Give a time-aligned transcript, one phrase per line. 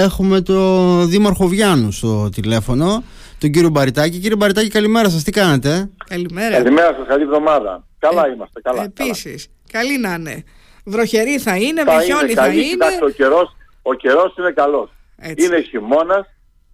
[0.00, 0.54] Έχουμε το
[1.04, 3.02] Δήμαρχο Βιάνου στο τηλέφωνο,
[3.38, 4.18] τον κύριο Μπαριτάκη.
[4.18, 5.22] Κύριε Μπαριτάκη, καλημέρα σας.
[5.22, 6.56] Τι κάνετε, Καλημέρα.
[6.56, 7.84] Καλημέρα σας, καλή εβδομάδα.
[7.98, 8.82] Καλά Ε, είμαστε, καλά.
[8.82, 9.48] Επίσης.
[9.72, 10.44] Καλή να είναι.
[10.84, 11.96] Βροχερή θα είναι, καλά.
[11.98, 12.56] με χιόνι θα καλή.
[12.58, 12.70] είναι.
[12.70, 14.90] Κοιτάξτε, ο καιρός, ο καιρός είναι καλός.
[15.16, 15.46] Έτσι.
[15.46, 16.26] Είναι χειμώνας,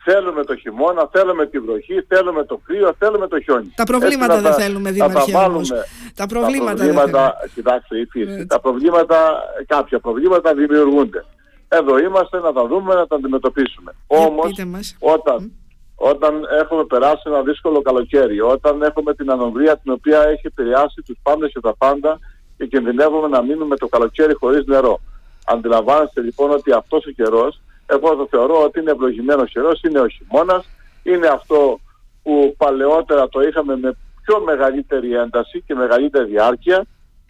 [0.05, 3.73] θέλουμε το χειμώνα, θέλουμε τη βροχή, θέλουμε το κρύο, θέλουμε το χιόνι.
[3.77, 5.55] Τα προβλήματα Έτσι να δεν τα- θέλουμε, να τα Δήμαρχε, βάλουμε.
[5.55, 5.71] όμως.
[6.14, 8.30] Τα προβλήματα τα δεν προβλήματα, κοιτάξτε, η φύση.
[8.33, 8.46] Έτσι.
[8.46, 9.19] Τα προβλήματα,
[9.67, 11.25] κάποια προβλήματα δημιουργούνται.
[11.69, 13.95] Εδώ είμαστε να τα δούμε, να τα αντιμετωπίσουμε.
[14.09, 14.96] Για Όμως, πείτε μας.
[14.98, 15.52] όταν,
[15.95, 21.16] όταν έχουμε περάσει ένα δύσκολο καλοκαίρι, όταν έχουμε την ανομβρία την οποία έχει επηρεάσει τους
[21.23, 22.19] πάντες και τα πάντα
[22.56, 25.01] και κινδυνεύουμε να μείνουμε το καλοκαίρι χωρίς νερό.
[25.47, 30.09] Αντιλαμβάνεστε λοιπόν ότι αυτός ο καιρός, εγώ το θεωρώ ότι είναι ευλογημένος καιρός, είναι ο
[30.09, 30.69] χειμώνας,
[31.03, 31.78] είναι αυτό
[32.23, 36.84] που παλαιότερα το είχαμε με πιο μεγαλύτερη ένταση και μεγαλύτερη διάρκεια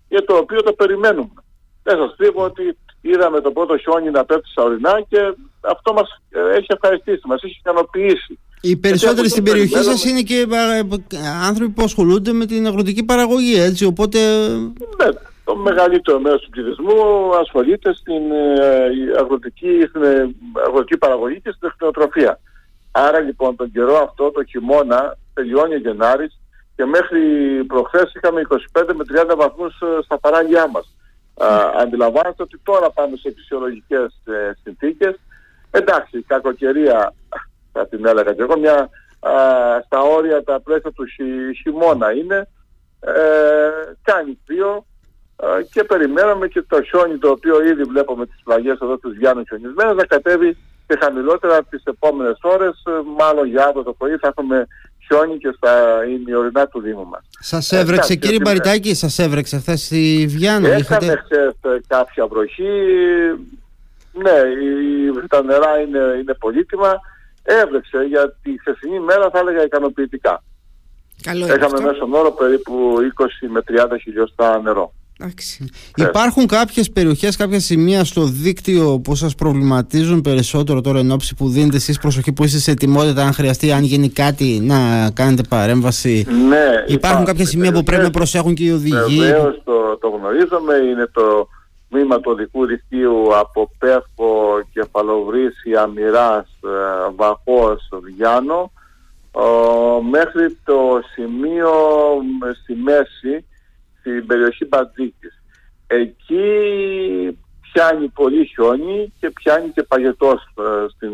[0.08, 1.42] και το οποίο το περιμένουμε.
[1.82, 2.78] Δεν σας κρύβω ότι
[3.10, 5.18] είδαμε το πρώτο χιόνι να πέφτει στα ορεινά και
[5.60, 8.38] αυτό μας ε, έχει ευχαριστήσει, μας έχει ικανοποιήσει.
[8.60, 10.46] Οι περισσότεροι από στην το περιοχή περιμέναμε- σας είναι και
[11.16, 13.84] ε, άνθρωποι που ασχολούνται με την αγροτική παραγωγή, έτσι.
[13.84, 14.18] Οπότε.
[14.98, 15.08] Ναι,
[15.44, 20.34] το μεγαλύτερο μέρος του πληθυσμού ασχολείται στην ε, αγροτική, στην ε,
[20.66, 22.40] αγροτική παραγωγή και στην εχθροτροφία.
[22.90, 26.40] Άρα λοιπόν τον καιρό αυτό, το χειμώνα, τελειώνει ο Γενάρης
[26.76, 27.20] και μέχρι
[27.66, 28.40] προχθές είχαμε
[28.72, 30.95] 25 με 30 βαθμούς ε, στα παράγειά μας.
[31.36, 31.48] Α,
[31.78, 35.14] αντιλαμβάνεστε ότι τώρα πάμε σε φυσιολογικές ε, συνθήκες.
[35.70, 37.14] Εντάξει, η κακοκαιρία,
[37.72, 39.32] θα την έλεγα και εγώ, μια, α,
[39.84, 42.48] στα όρια τα πλαίσια του χει- χειμώνα είναι.
[43.00, 43.70] Ε,
[44.02, 44.86] κάνει κρύο
[45.36, 49.44] ε, και περιμέναμε και το χιόνι το οποίο ήδη βλέπουμε τις πλαγιές εδώ τους Γιάννου
[49.46, 54.28] χιονισμένες να κατέβει και χαμηλότερα τις επόμενες ώρες, ε, μάλλον για αύριο το πρωί θα
[54.28, 54.66] έχουμε
[55.06, 55.72] χιόνι και στα
[56.18, 57.20] ημιορεινά του Δήμου μας.
[57.40, 60.66] Σας εντάξει, έβρεξε, κύριε ότι- Μπαριτάκη, σας έβρεξε χθες στη Βιάνου.
[60.66, 61.22] Έκανε Είχατε...
[61.24, 62.70] χθες ε, κάποια βροχή,
[64.12, 64.30] ναι,
[64.64, 67.00] η- τα νερά είναι, είναι πολύτιμα,
[67.42, 70.42] έβρεξε για τη χθεσινή μέρα θα έλεγα ικανοποιητικά.
[71.22, 71.82] Καλό είναι Έχαμε αυτό.
[71.86, 74.92] μέσον όρο περίπου 20 με 30 χιλιοστά νερό.
[75.20, 75.68] Εντάξει.
[75.96, 81.48] Υπάρχουν κάποιες περιοχές, κάποια σημεία στο δίκτυο που σας προβληματίζουν περισσότερο τώρα εν ώψη που
[81.48, 86.26] δίνετε εσείς προσοχή, που είστε σε ετοιμότητα, αν χρειαστεί, αν γίνει κάτι, να κάνετε παρέμβαση;
[86.48, 90.74] Ναι, Υπάρχουν κάποια σημεία που πρέπει να προσέχουν και οι οδηγοί; Βεβαίως το, το γνωρίζουμε.
[90.74, 91.48] Είναι το
[91.88, 98.72] τμήμα του οδικού δικτύου από Πεύκο, Κεφαλοβρύση, Αμυράς, ε, Βαχός, Βιάνο
[99.36, 101.70] ο, μέχρι το σημείο
[102.22, 103.44] μ, στη μέση
[104.06, 105.42] στην περιοχή Μπατζίκης.
[105.86, 106.44] Εκεί
[107.60, 111.12] πιάνει πολύ χιόνι και πιάνει και παγετός ε, στην,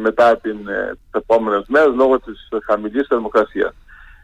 [0.00, 3.74] μετά την, ε, τις επόμενες μέρες λόγω της χαμηλής θερμοκρασίας.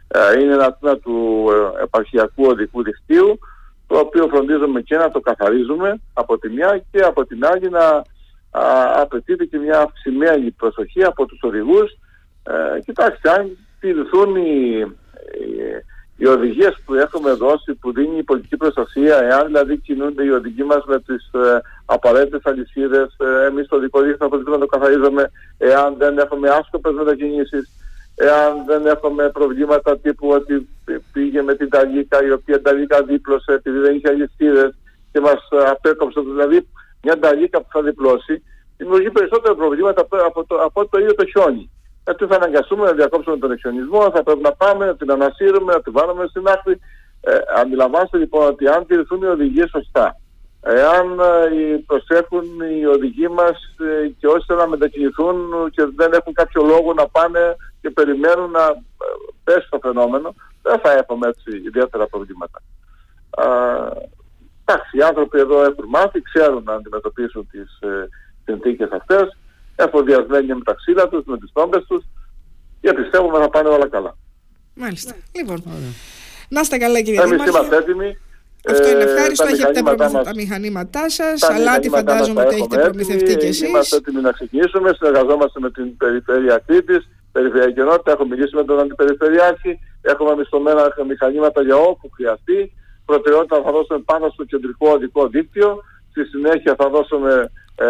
[0.09, 3.39] Ε, είναι ένα τμήμα του ε, επαρχιακού οδικού δικτύου
[3.87, 7.85] το οποίο φροντίζουμε και να το καθαρίζουμε από τη μια και από την άλλη να
[8.51, 11.99] α, απαιτείται και μια αυξημένη προσοχή από τους οδηγούς.
[12.43, 14.79] Ε, κοιτάξτε, αν τηρηθούν οι,
[15.41, 15.81] οι,
[16.21, 20.63] οι οδηγίες που έχουμε δώσει, που δίνει η πολιτική προστασία, εάν δηλαδή κινούνται οι οδηγοί
[20.63, 24.77] μας με τις ε, απαραίτητες αλυσίδες, ε, εμείς στο δικό δίκτυο θα φροντίζουμε να το
[24.77, 27.71] καθαρίζουμε, εάν δεν έχουμε άσκοπες μετακινήσεις,
[28.15, 30.69] εάν δεν έχουμε προβλήματα τύπου ότι
[31.13, 34.75] πήγε με την Ταλίκα η οποία Ταλίκα δίπλωσε επειδή δεν είχε αλυσίδες
[35.13, 36.69] και μας ε, απέκοψε δηλαδή
[37.03, 38.43] μια Ταλίκα που θα διπλώσει
[38.81, 41.71] δημιουργεί περισσότερα προβλήματα από, από, το, από το ίδιο το χιόνι.
[42.11, 45.81] Γιατί θα αναγκαστούμε να διακόψουμε τον εξιονισμό, θα πρέπει να πάμε να την ανασύρουμε, να
[45.81, 46.81] την βάλουμε στην άκρη.
[47.21, 50.17] Ε, αντιλαμβάνεστε λοιπόν ότι αν τηρηθούν οι οδηγίες σωστά,
[50.63, 52.45] εάν ε, προσέχουν
[52.79, 55.37] οι οδηγοί μας ε, και όσοι θέλουν να μετακινηθούν
[55.71, 59.07] και δεν έχουν κάποιο λόγο να πάνε και περιμένουν να ε,
[59.45, 62.63] πέσει το φαινόμενο, δεν θα έχουμε έτσι ιδιαίτερα προβλήματα.
[63.31, 63.47] Α,
[64.65, 68.09] εντάξει, οι άνθρωποι εδώ έχουν μάθει, ξέρουν να αντιμετωπίσουν τις ε,
[68.45, 69.37] συνθήκες αυτές,
[69.85, 72.05] εφοδιασμένοι με τα ξύλα τους, με τις τόμπες τους
[72.81, 74.17] και πιστεύουμε θα πάνε όλα καλά.
[74.75, 75.15] Μάλιστα.
[75.37, 75.63] Λοιπόν,
[76.49, 77.51] να είστε καλά κύριε Εμείς Δήμαρχε.
[77.51, 78.17] είμαστε έτοιμοι.
[78.71, 79.45] Αυτό είναι Ε, ευχάριστο.
[79.45, 81.41] τα Έχετε μηχανήματά προμηθευτεί μας- τα μηχανήματά σας.
[81.41, 83.69] τα Αλάτι μηχανήματά μας φαντάζομαι τα ότι έχετε έχουμε προμηθευτεί κι έτοιμοι, εσείς.
[83.69, 84.89] Είμαστε έτοιμοι να ξεκινήσουμε.
[84.99, 87.03] Συνεργαζόμαστε με την Περιφέρεια Κρήτης,
[87.33, 88.11] Περιφερειακή Ενότητα.
[88.15, 89.73] Έχω μιλήσει με τον Αντιπεριφερειάρχη.
[90.13, 92.59] Έχουμε μισθωμένα μηχανήματα για όπου χρειαστεί.
[93.11, 95.69] Προτεραιότητα θα δώσουμε πάνω στο κεντρικό οδικό δίκτυο.
[96.11, 97.33] Στη συνέχεια θα δώσουμε
[97.75, 97.87] ε,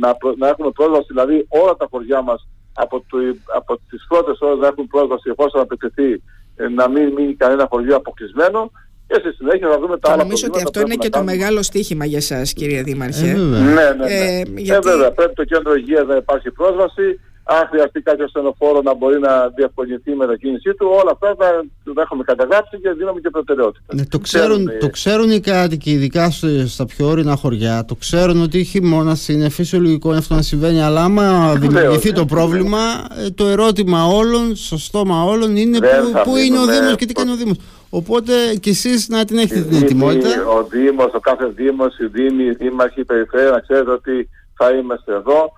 [0.00, 3.16] να, προ- να έχουμε πρόσβαση, δηλαδή όλα τα χωριά μας από, το,
[3.56, 6.22] από τις πρώτες ώρες να έχουν πρόσβαση εφόσον απαιτηθεί
[6.56, 8.70] ε, να μην μείνει κανένα χωριό αποκλεισμένο
[9.06, 11.04] και στη συνέχεια θα δούμε τα Και άλλα νομίζω ότι προβλήματα αυτό που είναι έχουμε
[11.04, 11.32] και να το κάνουμε.
[11.36, 13.30] μεγάλο στίχημα για εσά, κύριε Δήμαρχε.
[13.30, 13.60] Ε, βέβαια.
[13.60, 14.14] Ναι, ναι, ναι.
[14.14, 17.20] Ε, Ε, γιατί- βέβαια, πρέπει το κέντρο υγείας να υπάρχει πρόσβαση.
[17.56, 21.64] Αν χρειαστεί κάποιο στενοφόρο να μπορεί να διευκολυνθεί η μετακίνησή του, όλα αυτά θα
[21.94, 23.94] τα έχουμε καταγράψει και δίνουμε και προτεραιότητα.
[23.94, 26.30] Ναι, το, ξέρουν, το ξέρουν οι κάτοικοι, ειδικά
[26.66, 31.54] στα πιο ορεινά χωριά, το ξέρουν ότι χειμώνας είναι φυσιολογικό αυτό να συμβαίνει, αλλά άμα
[31.54, 32.78] δημιουργηθεί το πρόβλημα,
[33.24, 37.12] ε, το ερώτημα όλων, στο στόμα όλων είναι πού, πού είναι ο Δήμος και τι
[37.12, 37.56] κάνει ο Δήμος.
[37.90, 40.28] Οπότε και εσείς να την έχετε την ετοιμότητα.
[40.28, 44.70] Ο Δήμος, ο κάθε Δήμος, οι Δήμοι, οι Δήμαρχοι, η Περιφέρεια, να ξέρετε ότι θα
[44.70, 45.52] είμαστε εδώ.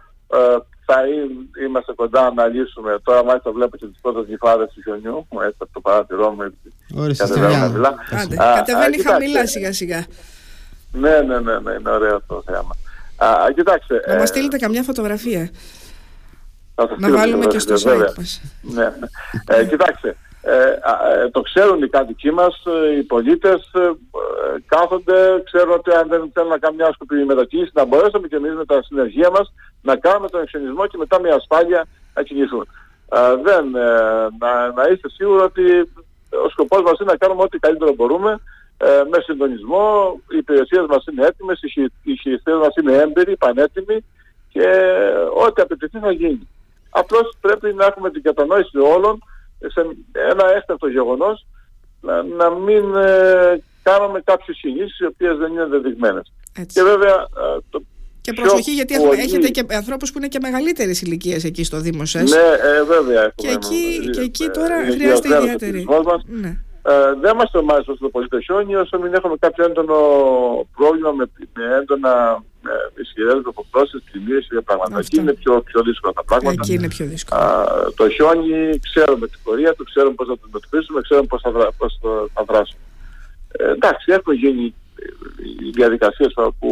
[0.87, 1.00] Ε, θα
[1.64, 2.99] είμαστε κοντά να λύσουμε.
[3.02, 6.52] Τώρα μάλιστα βλέπω και τις πρώτες γυφάδες του χιονιού, μου έτσι από το παράθυρό μου.
[7.17, 10.05] Κατεβαίνει Κατεβαίνει χαμηλά σιγά σιγά.
[10.93, 12.76] Ναι, ναι, ναι, ναι, είναι ωραίο το θέμα.
[13.17, 15.50] Α, κοιτάξτε, να μας ε, στείλετε καμιά φωτογραφία.
[16.99, 18.40] Να βάλουμε και στο site μας.
[18.61, 19.56] Ναι, ναι.
[19.56, 20.71] Ε, κοιτάξτε, ε,
[21.23, 23.91] ε, το ξέρουν οι κάτοικοι μας, ε, οι πολίτες ε,
[24.67, 28.55] κάθονται, ξέρουν ότι αν δεν θέλουν να κάνουν μια σκοπή μετακίνηση να μπορέσουμε και εμείς
[28.55, 29.53] με τα συνεργεία μας
[29.83, 32.67] να κάνουμε τον εξονισμό και μετά με ασφάλεια να κινηθούν.
[33.43, 33.71] δεν,
[34.39, 35.91] να, να είστε σίγουροι ότι
[36.44, 38.41] ο σκοπός μας είναι να κάνουμε ό,τι καλύτερο μπορούμε
[39.11, 41.61] με συντονισμό, οι υπηρεσίες μας είναι έτοιμες,
[42.03, 44.05] οι χειριστές μας είναι έμπειροι, πανέτοιμοι
[44.53, 44.69] και
[45.47, 46.49] ό,τι απαιτηθεί θα γίνει.
[46.91, 49.23] Απλώς πρέπει να έχουμε την κατανόηση όλων
[49.67, 49.81] σε
[50.12, 51.47] ένα έσταυτο γεγονός
[52.00, 56.32] να, να μην ε, κάνουμε κάποιες κινήσεις οι οποίες δεν είναι δεδειγμένες.
[56.53, 57.82] Και βέβαια ε, το
[58.20, 59.20] και προσοχή γιατί πολύ...
[59.20, 62.31] έχετε και ανθρώπους που είναι και μεγαλύτερες ηλικίε εκεί στο Δήμος σας.
[62.31, 63.32] Ναι, ε, βέβαια.
[63.35, 65.87] Και εκεί, και εκεί τώρα ε, χρειάζεται ιδιαίτερη.
[66.26, 66.49] Ναι.
[66.82, 69.97] Ε, δεν μας τρομάζει όσο το πολύ το χιόνι όσο μην έχουμε κάποιο έντονο
[70.76, 74.99] πρόβλημα με, με έντονα με ισχυρές προποθώσεις, πλημμύρες και πράγματα.
[74.99, 76.61] Εκεί είναι πιο, πιο δύσκολα τα πράγματα.
[76.62, 77.41] Εκεί είναι πιο δύσκολο.
[77.97, 81.99] το χιόνι ξέρουμε την πορεία του, ξέρουμε πώς θα το αντιμετωπίσουμε, ξέρουμε πώς θα, πώς
[82.35, 82.85] θα δράσουμε.
[83.53, 84.75] Ε, εντάξει, έχουν γίνει
[85.64, 86.70] οι διαδικασίες που,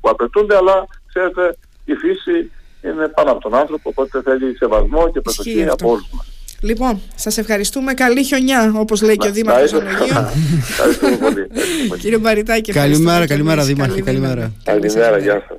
[0.00, 2.50] που απαιτούνται, αλλά ξέρετε η φύση
[2.82, 6.27] είναι πάνω από τον άνθρωπο, οπότε θέλει σεβασμό και προσοχή από όλους μας.
[6.62, 7.94] Λοιπόν, σας ευχαριστούμε.
[7.94, 10.28] Καλή χιονιά, όπως λέει και ο Δήμαρχος Ανογείων.
[10.68, 11.46] Ευχαριστούμε πολύ.
[11.98, 14.02] Κύριε Μπαριτάκη, Καλημέρα, καλημέρα Δήμαρχε.
[14.02, 14.52] Καλημέρα.
[14.64, 15.57] Καλημέρα, γεια σας.